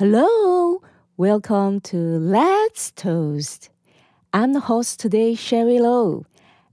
[0.00, 0.80] Hello,
[1.18, 3.68] welcome to Let's Toast.
[4.32, 6.24] I'm the host today, Sherry Lowe.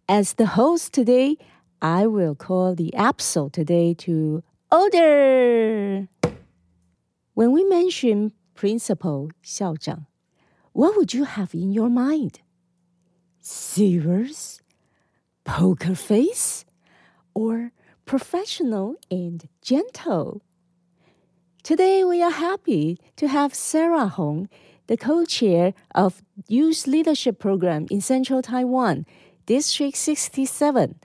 [0.07, 1.35] As the host today,
[1.81, 6.07] I will call the episode today to order.
[7.33, 10.05] When we mention principal 校长,
[10.71, 12.39] what would you have in your mind?
[13.41, 14.61] Serious,
[15.43, 16.63] poker face,
[17.33, 17.73] or
[18.05, 20.41] professional and gentle?
[21.67, 24.47] Today we are happy to have Sarah Hong,
[24.87, 29.05] the co-chair of Youth Leadership Program in Central Taiwan,
[29.45, 30.95] District 67,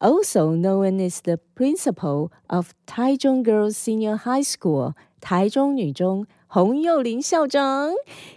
[0.00, 7.18] also known as the principal of Taichung Girls Senior High School, Taichung Nuzhong, Hong Youlin
[7.18, 7.96] 校长,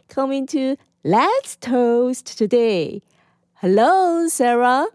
[0.09, 3.03] coming to Let's Toast today.
[3.61, 4.87] Hello, Sarah.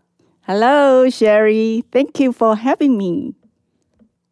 [0.48, 1.84] Hello, Sherry.
[1.92, 3.37] Thank you for having me.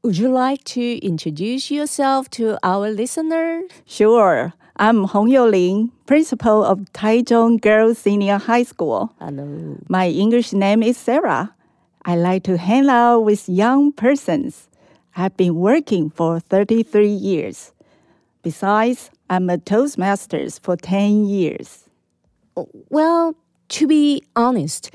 [0.02, 3.60] Would you like to introduce yourself to our listener?
[3.84, 4.54] Sure.
[4.76, 9.12] I'm Hong Youlin, principal of Taichung Girls Senior High School.
[9.20, 9.76] Hello.
[9.90, 11.54] My English name is Sarah.
[12.06, 14.70] I like to hang out with young persons.
[15.16, 17.74] I've been working for 33 years.
[18.42, 21.84] Besides, I'm a Toastmasters for 10 years.
[22.88, 23.34] Well,
[23.68, 24.92] to be honest,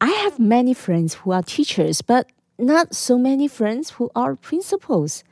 [0.00, 5.24] I have many friends who are teachers, but not so many friends who are principals.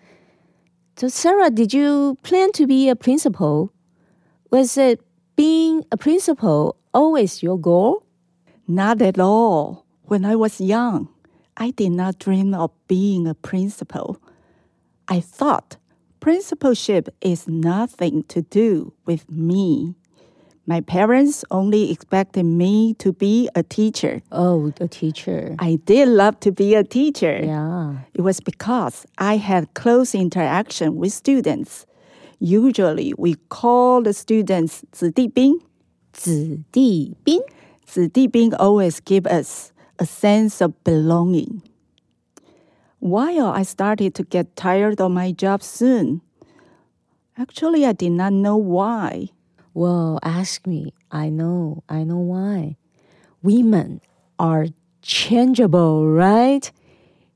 [0.96, 3.72] So, Sarah, did you plan to be a principal?
[4.50, 5.00] Was it
[5.36, 8.04] being a principal always your goal?
[8.68, 9.84] Not at all.
[10.04, 11.08] When I was young,
[11.56, 14.18] I did not dream of being a principal.
[15.08, 15.76] I thought
[16.20, 19.94] principalship is nothing to do with me.
[20.69, 24.21] My parents only expected me to be a teacher.
[24.31, 25.55] Oh, a teacher.
[25.57, 27.39] I did love to be a teacher.
[27.43, 27.95] Yeah.
[28.13, 31.87] It was because I had close interaction with students.
[32.39, 35.59] Usually, we call the students 子弟兵.
[36.13, 37.41] 子弟兵.
[37.83, 41.63] 子弟兵 always give us a sense of belonging.
[42.99, 46.21] While I started to get tired of my job soon,
[47.35, 49.29] actually, I did not know why.
[49.73, 50.93] Well, ask me.
[51.11, 51.83] I know.
[51.87, 52.77] I know why.
[53.41, 54.01] Women
[54.37, 54.67] are
[55.01, 56.71] changeable, right?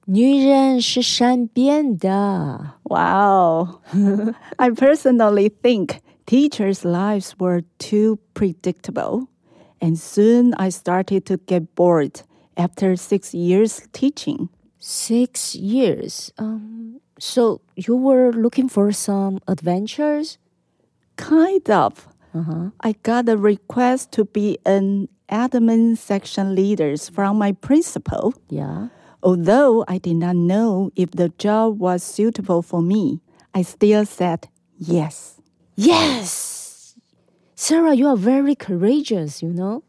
[0.06, 2.74] 女人是善变的。
[2.84, 3.80] Wow.
[4.58, 9.28] I personally think teachers' lives were too predictable.
[9.80, 12.22] And soon I started to get bored
[12.58, 14.50] after six years teaching.
[14.80, 16.32] Six years.
[16.38, 20.38] Um, so you were looking for some adventures?
[21.16, 22.10] Kind of.
[22.35, 22.71] Uh-huh.
[22.81, 28.35] I got a request to be an admin section leader from my principal.
[28.49, 28.89] Yeah.
[29.23, 33.21] Although I did not know if the job was suitable for me,
[33.55, 35.41] I still said yes.
[35.75, 36.95] Yes.
[37.55, 39.83] Sarah, you are very courageous, you know?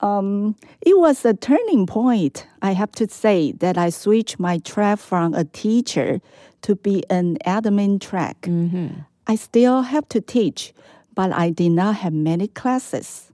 [0.00, 2.46] Um, it was a turning point.
[2.60, 6.20] I have to say that I switched my track from a teacher
[6.62, 8.42] to be an admin track.
[8.42, 9.00] Mm-hmm.
[9.26, 10.74] I still have to teach,
[11.16, 13.32] but I did not have many classes.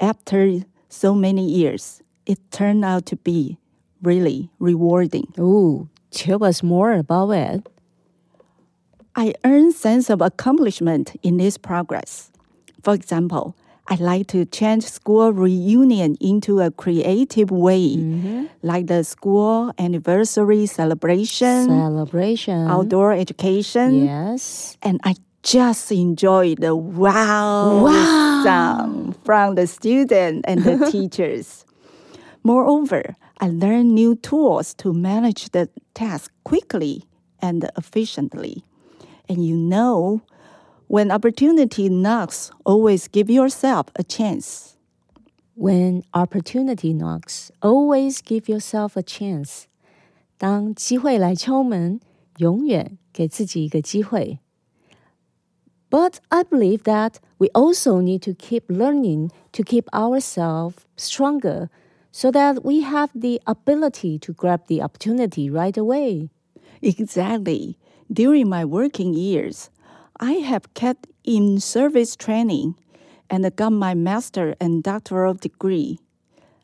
[0.00, 3.58] After so many years, it turned out to be
[4.02, 5.26] really rewarding.
[5.36, 7.66] Oh, tell us more about it.
[9.14, 12.30] I earned sense of accomplishment in this progress.
[12.82, 13.56] For example,
[13.88, 18.46] I like to change school reunion into a creative way, mm-hmm.
[18.62, 22.66] like the school anniversary celebration, Celebration.
[22.68, 24.76] outdoor education, Yes.
[24.82, 25.14] and I
[25.45, 28.43] just enjoy the wow, Wow.
[28.43, 31.65] sound from the student and the teachers.
[32.43, 37.05] Moreover, I learned new tools to manage the task quickly
[37.41, 38.63] and efficiently.
[39.27, 40.21] And you know,
[40.87, 44.75] when opportunity knocks, always give yourself a chance.
[45.55, 49.65] When opportunity knocks, always give yourself a chance.
[50.37, 51.99] 当机会来敲门，
[52.37, 54.39] 永远给自己一个机会。
[55.90, 61.70] But I believe that we also need to keep learning to keep ourselves stronger
[62.10, 66.30] so that we have the ability to grab the opportunity right away.
[66.82, 67.78] Exactly.
[68.12, 69.70] During my working years,
[70.18, 72.76] I have kept in service training
[73.28, 75.98] and got my master and doctoral degree.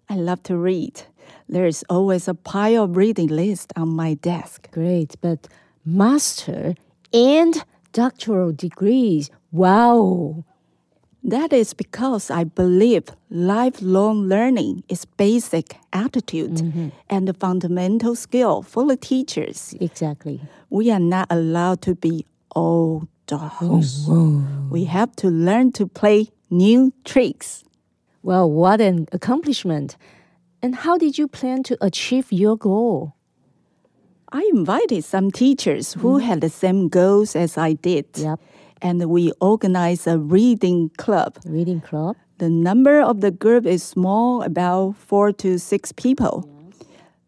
[0.09, 1.03] I love to read.
[1.49, 4.71] There is always a pile of reading list on my desk.
[4.71, 5.49] Great, but
[5.85, 6.75] master
[7.13, 9.31] and doctoral degrees.
[9.51, 10.45] Wow.
[11.25, 16.89] That is because I believe lifelong learning is basic attitude mm-hmm.
[17.09, 19.75] and a fundamental skill for the teachers.
[19.81, 20.41] Exactly.
[20.69, 24.09] We are not allowed to be old dolls.
[24.71, 27.63] We have to learn to play new tricks.
[28.23, 29.97] Well, what an accomplishment.
[30.61, 33.15] And how did you plan to achieve your goal?
[34.33, 36.27] I invited some teachers who mm-hmm.
[36.27, 38.07] had the same goals as I did.
[38.15, 38.41] Yep.
[38.81, 41.39] And we organized a reading club.
[41.45, 42.17] Reading club?
[42.39, 46.49] The number of the group is small, about four to six people.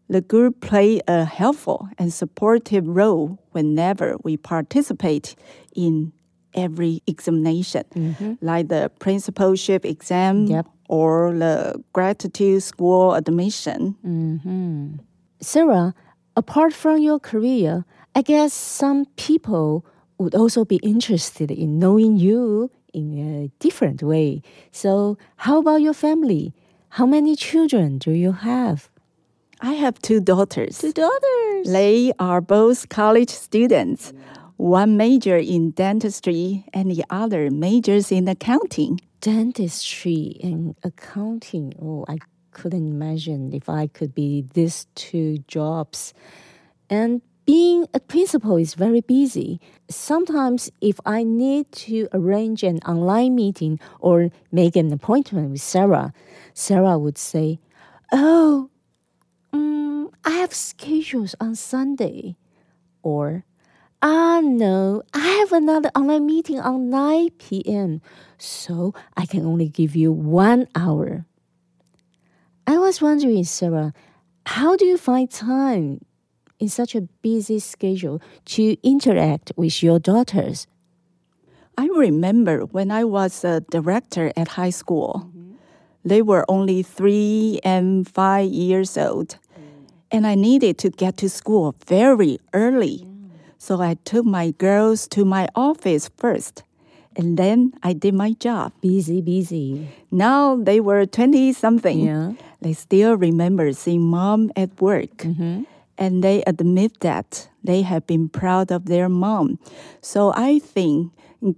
[0.09, 5.35] The group play a helpful and supportive role whenever we participate
[5.75, 6.11] in
[6.53, 8.33] every examination, mm-hmm.
[8.41, 10.67] like the principalship exam Yep.
[10.89, 13.95] or the gratitude school admission.
[14.05, 14.95] Mm-hmm.
[15.41, 15.93] Sarah,
[16.35, 19.85] apart from your career, I guess some people
[20.17, 24.41] would also be interested in knowing you in a different way.
[24.71, 26.53] So, how about your family?
[26.89, 28.89] How many children do you have?
[29.59, 30.79] I have two daughters.
[30.79, 31.67] Two daughters.
[31.67, 34.13] They are both college students.
[34.57, 39.01] One major in dentistry and the other majors in accounting.
[39.19, 41.73] Dentistry and accounting.
[41.81, 42.17] Oh, I
[42.55, 46.15] couldn't imagine if I could be these two jobs.
[46.89, 49.59] And being a principal is very busy.
[49.89, 56.13] Sometimes, if I need to arrange an online meeting or make an appointment with Sarah,
[56.55, 57.59] Sarah would say,
[58.11, 58.69] Oh,
[59.53, 62.37] mm, I have schedules on Sunday.
[63.03, 63.43] Or,
[64.01, 68.01] Ah, no, I have another online meeting on 9 p.m.,
[68.37, 71.25] so I can only give you one hour.
[72.67, 73.93] I was wondering, Sarah,
[74.47, 76.03] how do you find time
[76.59, 80.65] in such a busy schedule to interact with your daughters?
[81.77, 85.29] I remember when I was a director at high school,
[86.03, 89.37] they were only three and five years old,
[90.09, 93.05] and I needed to get to school very early.
[93.59, 96.63] So I took my girls to my office first,
[97.15, 98.73] and then I did my job.
[98.81, 99.87] Busy, busy.
[100.11, 101.99] Now they were 20 something.
[101.99, 102.33] Yeah.
[102.61, 105.17] They still remember seeing mom at work.
[105.17, 105.63] Mm-hmm.
[105.97, 109.59] And they admit that they have been proud of their mom.
[110.01, 111.13] So I think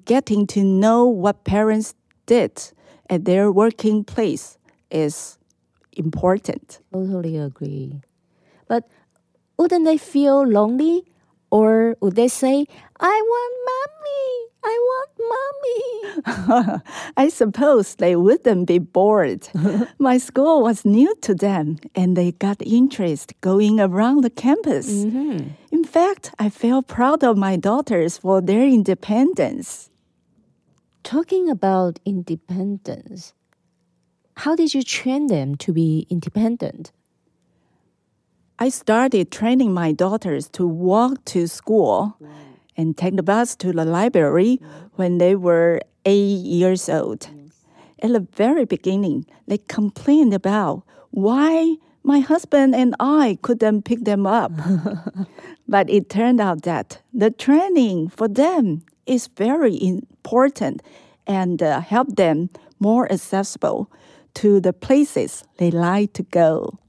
[0.05, 1.95] getting to know what parents
[2.27, 2.51] did
[3.09, 4.57] at their working place
[4.91, 5.39] is
[5.93, 6.79] important.
[6.93, 8.01] Totally agree.
[8.67, 8.87] But
[9.57, 11.05] wouldn't they feel lonely?
[11.49, 12.65] Or would they say,
[12.99, 16.81] I want mommy, I want mommy?
[17.17, 19.47] I suppose they wouldn't be bored.
[19.99, 24.89] My school was new to them and they got interest going around the campus.
[24.89, 25.49] Mm-hmm.
[25.71, 29.89] In fact, I felt proud of my daughters for their independence.
[31.03, 33.33] Talking about independence,
[34.35, 36.91] how did you train them to be independent?
[38.59, 42.17] I started training my daughters to walk to school
[42.75, 44.59] and take the bus to the library
[44.95, 47.29] when they were eight years old.
[48.01, 50.81] At the very beginning, they complained about
[51.11, 54.51] why my husband and I couldn't pick them up.
[55.67, 60.81] but it turned out that the training for them is very important
[61.27, 62.49] and uh, help them
[62.79, 63.91] more accessible
[64.33, 66.79] to the places they like to go.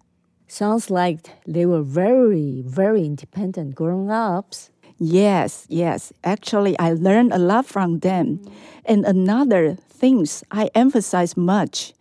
[0.49, 4.71] Sounds like they were very, very independent grown ups.
[4.99, 6.13] Yes, yes.
[6.25, 8.39] Actually, I learned a lot from them.
[8.39, 8.53] Mm.
[8.87, 11.93] And another things I emphasize much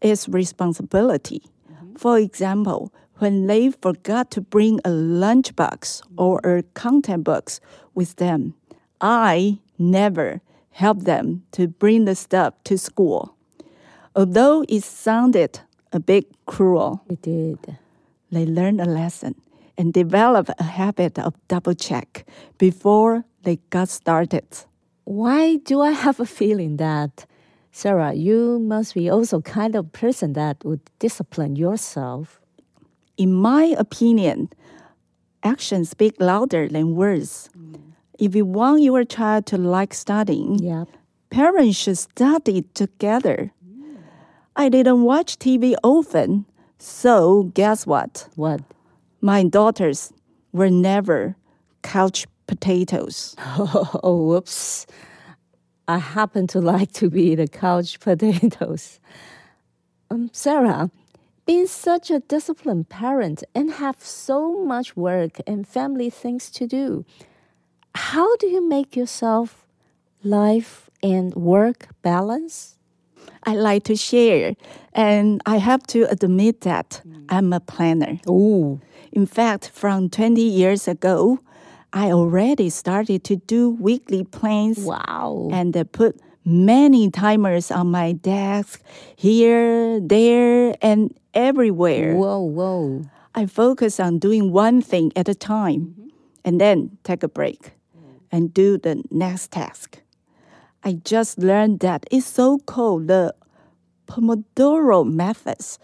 [0.00, 1.42] is responsibility.
[1.70, 1.96] Mm-hmm.
[1.96, 7.60] For example, when they forgot to bring a lunchbox or a content box
[7.94, 8.54] with them,
[9.00, 10.40] I never
[10.70, 13.36] helped them to bring the stuff to school.
[14.16, 15.60] Although it sounded
[15.92, 17.58] a bit cruel, We did.
[18.30, 19.34] They learned a lesson
[19.76, 22.26] and developed a habit of double check
[22.58, 24.46] before they got started.
[25.04, 27.26] Why do I have a feeling that,
[27.72, 32.40] Sarah, you must be also kind of person that would discipline yourself?
[33.16, 34.50] In my opinion,
[35.42, 37.48] actions speak louder than words.
[37.56, 37.80] Mm.
[38.18, 40.88] If you want your child to like studying, Yep.
[41.30, 43.52] parents should study together.
[43.64, 43.96] Mm.
[44.56, 46.44] I didn't watch TV often,
[46.80, 48.28] so guess what?
[48.36, 48.62] What?
[49.20, 50.12] My daughters
[50.52, 51.36] were never
[51.82, 53.36] couch potatoes.
[54.02, 54.86] Oh, whoops.
[55.86, 58.98] I happen to like to be the couch potatoes.
[60.10, 60.90] Um, Sarah,
[61.46, 67.04] being such a disciplined parent and have so much work and family things to do,
[67.94, 69.66] how do you make yourself
[70.22, 72.76] life and work balance?
[73.44, 74.54] I like to share,
[74.92, 78.18] and I have to admit that I'm a planner.
[78.26, 78.80] Oh,
[79.12, 81.38] In fact, from 20 years ago,
[81.92, 85.48] I already started to do weekly plans Wow.
[85.52, 88.82] and uh, put many timers on my desk
[89.16, 92.14] here, there, and everywhere.
[92.14, 93.02] Whoa, whoa.
[93.34, 95.94] I focus on doing one thing at a time
[96.44, 97.72] and then take a break
[98.32, 100.00] and do the next task.
[100.83, 103.33] I just learned that it's so called the
[104.07, 105.79] Pomodoro methods.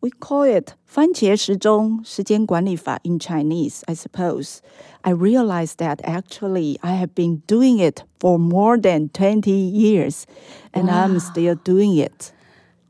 [0.00, 4.58] We call it 番茄时钟时间管理法 in Chinese, I suppose.
[5.00, 10.26] I realized that actually I have been doing it for more than 20 years
[10.74, 12.32] and I'm still doing it.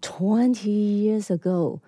[0.00, 1.80] 20 years ago,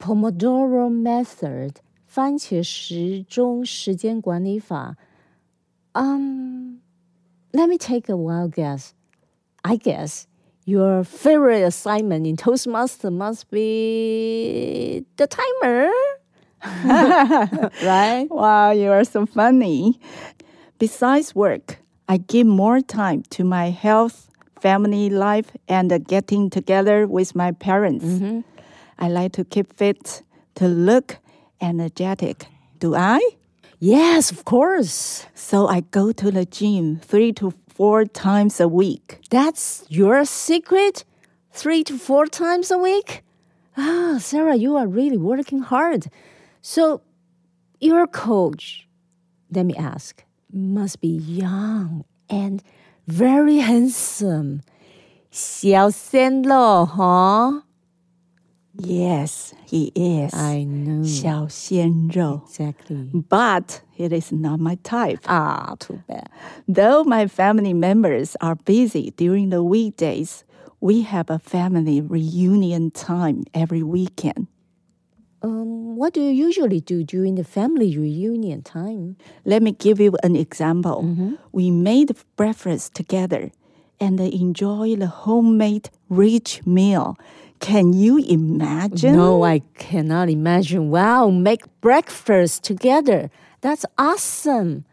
[0.00, 1.76] Pomodoro method
[2.12, 4.96] 番茄时钟时间管理法
[5.94, 6.57] um
[7.53, 8.93] let me take a wild guess
[9.63, 10.27] I guess
[10.65, 15.89] your favorite assignment in Toastmaster must be the timer
[17.83, 19.99] right Wow, you are so funny.
[20.77, 21.77] Besides work,
[22.07, 24.29] I give more time to my health,
[24.59, 28.05] family life, and getting together with my parents.
[28.05, 28.41] Mm-hmm.
[28.97, 30.23] I like to keep fit,
[30.55, 31.17] to look
[31.61, 32.45] energetic.
[32.79, 33.19] Do I?
[33.78, 39.18] yes of course So I go to the gym three to four times a week.
[39.30, 41.04] That's your secret?
[41.52, 43.22] Three to four times a week?
[43.76, 46.06] Ah, Sarah, you are really working hard.
[46.62, 47.02] So,
[47.80, 48.88] your coach,
[49.50, 52.62] let me ask, must be young and
[53.06, 54.62] very handsome.
[55.30, 57.62] 小鲜肉, huh?
[58.78, 60.34] Yes, he is.
[60.34, 61.04] I know.
[61.04, 62.42] 小鲜肉.
[62.48, 63.10] Exactly.
[63.28, 65.20] But it is not my type.
[65.28, 66.28] Ah, too bad.
[66.66, 70.44] Though my family members are busy during the weekdays,
[70.80, 74.48] we have a family reunion time every weekend.
[75.40, 79.16] Um, what do you usually do during the family reunion time?
[79.44, 81.36] Let me give you an example.
[81.52, 83.52] We made breakfast together
[84.00, 87.16] and enjoy the homemade rich meal.
[87.59, 89.15] can you imagine?
[89.15, 90.89] No, I cannot imagine.
[90.89, 93.29] Wow, make breakfast together.
[93.61, 94.85] That's awesome.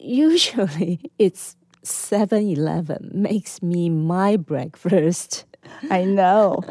[0.00, 5.44] Usually it's 7 Eleven makes me my breakfast.
[5.90, 6.62] I know.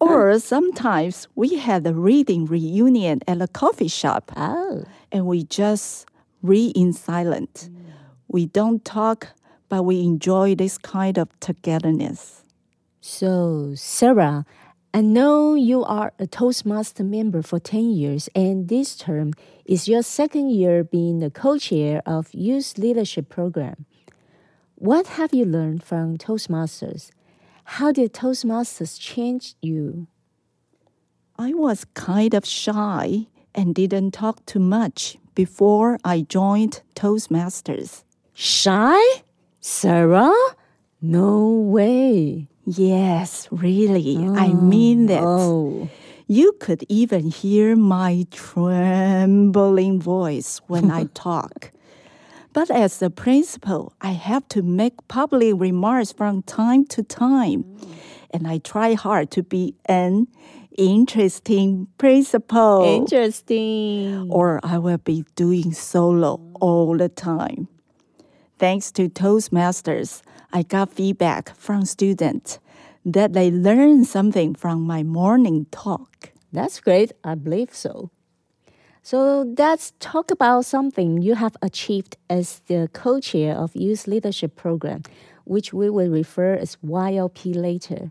[0.00, 6.06] or sometimes we had a reading reunion at a coffee shop Oh, and we just
[6.42, 7.70] read in silence.
[8.28, 9.28] We don't talk,
[9.68, 12.42] but we enjoy this kind of togetherness.
[13.00, 14.44] so Sarah,
[14.92, 20.02] I know you are a Toastmaster member for 10 years, and this term is your
[20.02, 23.86] second year being the co chair of Youth Leadership Program.
[24.74, 27.12] What have you learned from Toastmasters?
[27.78, 30.08] How did Toastmasters change you?
[31.38, 38.02] I was kind of shy and didn't talk too much before I joined Toastmasters.
[38.34, 38.98] Shy?
[39.60, 40.34] Sarah?
[41.00, 42.48] No way.
[42.76, 45.22] Yes, really, I oh, mean that.
[45.22, 45.88] Oh,
[46.26, 51.72] You could even hear my trembling voice when I talk.
[52.52, 57.64] But as a principal, I have to make public remarks from time to time.
[57.64, 57.94] Mm.
[58.32, 60.28] And I try hard to be an
[60.76, 62.84] interesting principal.
[62.84, 64.30] interesting.
[64.30, 67.68] or I will be doing solo all the time.
[68.58, 72.58] Thanks to Toastmasters, I got feedback from students
[73.04, 76.30] that they learned something from my morning talk.
[76.52, 77.12] That's great.
[77.22, 78.10] I believe so.
[79.02, 85.02] So let's talk about something you have achieved as the co-chair of Youth Leadership Program,
[85.44, 88.10] which we will refer as YLP later.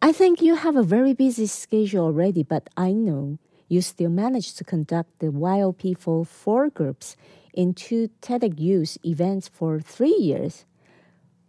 [0.00, 3.38] I think you have a very busy schedule already, but I know
[3.68, 7.16] you still managed to conduct the YLP for four groups
[7.52, 10.64] in two TEDx Youth events for three years.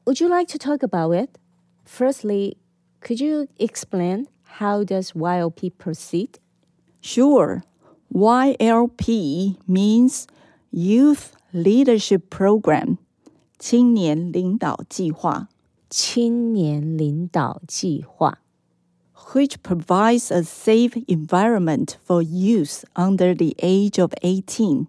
[0.09, 1.39] Would you like to talk about it?
[1.85, 2.57] Firstly,
[3.01, 6.39] could you explain how does YLP proceed?
[7.01, 7.63] Sure,
[8.13, 10.27] YLP means
[10.71, 12.99] Youth Leadership Program,
[13.59, 15.49] 青年领导计划。
[15.97, 18.41] 青年领导计划
[19.33, 24.89] which provides a safe environment for youth under the age of 18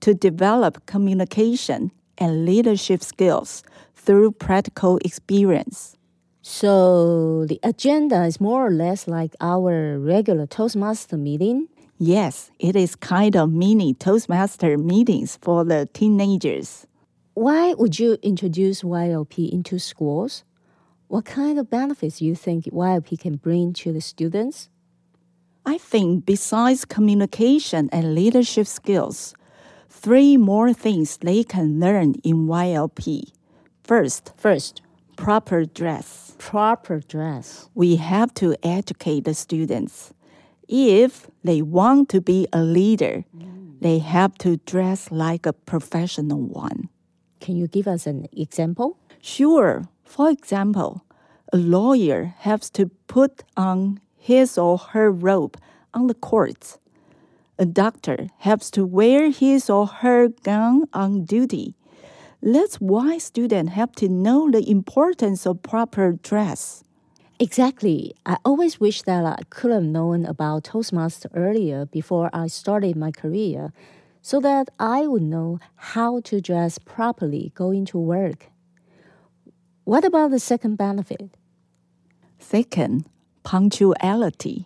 [0.00, 1.90] to develop communication
[2.21, 3.63] and leadership skills
[3.95, 5.97] through practical experience.
[6.43, 11.67] So the agenda is more or less like our regular Toastmaster meeting.
[11.97, 16.87] Yes, it is kind of mini Toastmaster meetings for the teenagers.
[17.33, 20.43] Why would you introduce YLP into schools?
[21.07, 24.69] What kind of benefits you think YLP can bring to the students?
[25.65, 29.35] I think besides communication and leadership skills,
[29.91, 33.29] three more things they can learn in YLP.
[33.83, 34.81] First, First,
[35.17, 36.33] proper dress.
[36.37, 37.69] proper dress.
[37.75, 40.13] We have to educate the students.
[40.67, 43.25] If they want to be a leader,
[43.81, 46.87] they have to dress like a professional one.
[47.41, 48.97] Can you give us an example?
[49.21, 51.03] Sure, for example,
[51.51, 55.57] a lawyer has to put on his or her robe
[55.93, 56.77] on the court.
[57.61, 61.75] A doctor has to wear his or her gown on duty.
[62.41, 66.83] That's why students have to know the importance of proper dress.
[67.37, 68.15] Exactly.
[68.25, 73.11] I always wish that I could have known about Toastmaster earlier before I started my
[73.11, 73.71] career
[74.23, 78.49] so that I would know how to dress properly going to work.
[79.83, 81.29] What about the second benefit?
[82.39, 83.05] Second,
[83.43, 84.65] punctuality.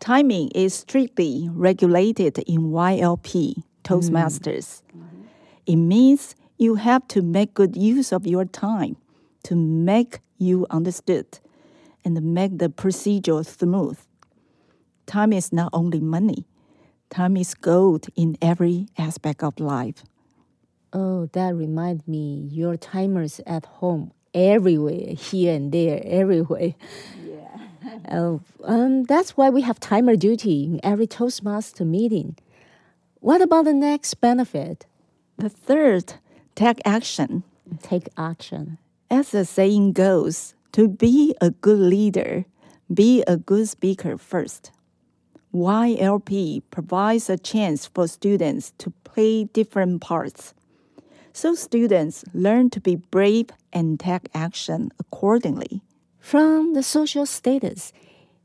[0.00, 4.82] Timing is strictly regulated in YLP, Toastmasters.
[4.96, 5.24] Mm.
[5.66, 8.96] It means you have to make good use of your time
[9.44, 11.38] to make you understood
[12.04, 13.98] and make the procedure smooth.
[15.06, 16.44] Time is not only money,
[17.10, 20.04] time is gold in every aspect of life.
[20.92, 26.74] Oh, that reminds me, your timers at home, everywhere, here and there, everywhere.
[28.10, 32.36] Oh, um, that's why we have timer duty in every Toastmaster meeting.
[33.20, 34.86] What about the next benefit?
[35.38, 36.14] The third,
[36.54, 37.42] take action.
[37.82, 38.78] Take action.
[39.10, 42.44] As the saying goes, to be a good leader,
[42.92, 44.70] be a good speaker first.
[45.54, 50.52] YLP provides a chance for students to play different parts.
[51.32, 55.82] So students learn to be brave and take action accordingly.
[56.23, 57.93] From the social status,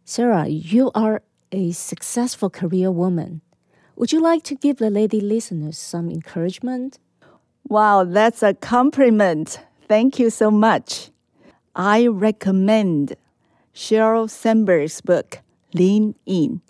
[0.04, 1.22] Sarah, you are
[1.52, 3.40] a successful career woman.
[3.96, 6.98] Would you like to give the lady listeners some encouragement?
[7.68, 9.60] Wow, that's a compliment.
[9.88, 11.10] Thank you so much.
[11.74, 13.16] I recommend
[13.74, 15.40] Sheryl Sandberg's book,
[15.72, 16.60] Lean In,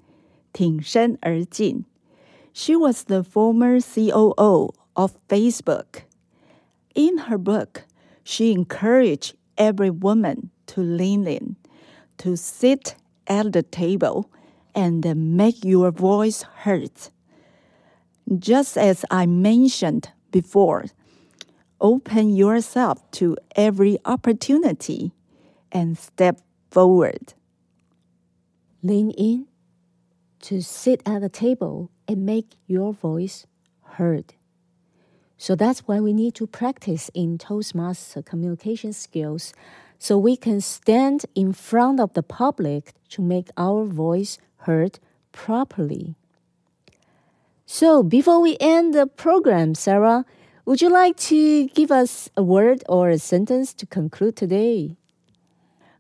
[0.53, 1.85] 挺身而进.
[2.53, 6.05] She was the former COO of Facebook.
[6.94, 7.85] In her book,
[8.22, 11.58] she encouraged every woman to lean in,
[12.17, 12.95] to sit
[13.28, 14.32] at the table
[14.74, 15.06] and
[15.38, 16.91] make your voice heard.
[18.38, 20.86] Just as I mentioned before,
[21.82, 25.12] open yourself to every opportunity
[25.72, 26.39] and step
[26.72, 27.34] forward.
[28.82, 29.48] Lean in
[30.41, 33.45] to sit at the table and make your voice
[33.84, 34.34] heard.
[35.41, 39.54] So that's why we need to practice in Toastmaster communication skills
[39.97, 44.99] so we can stand in front of the public to make our voice heard
[45.32, 46.15] properly.
[47.65, 50.25] So before we end the program, Sarah,
[50.65, 54.97] would you like to give us a word or a sentence to conclude today?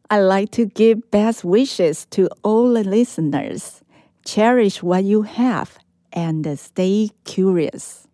[0.09, 3.81] I'd like to give best wishes to all the listeners.
[4.25, 5.79] Cherish what you have
[6.11, 8.08] and stay curious.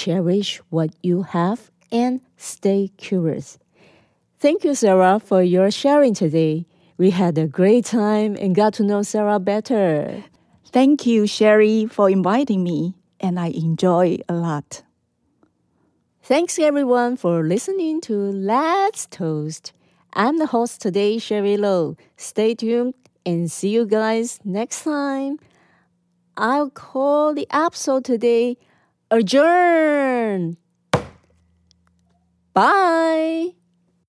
[0.00, 3.58] Cherish what you have and stay curious.
[4.38, 6.64] Thank you, Sarah, for your sharing today.
[6.96, 10.24] We had a great time and got to know Sarah better.
[10.72, 14.82] Thank you, Sherry, for inviting me, and I enjoy a lot.
[16.22, 19.74] Thanks, everyone, for listening to Let's Toast.
[20.14, 21.98] I'm the host today, Sherry Low.
[22.16, 22.94] Stay tuned
[23.26, 25.38] and see you guys next time.
[26.38, 28.56] I'll call the episode today
[29.10, 30.56] Adjourn.
[32.54, 33.59] Bye.